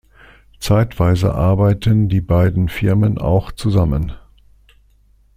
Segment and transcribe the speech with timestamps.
[0.59, 4.13] Zeitweise arbeiten die beiden Firmen auch zusammen.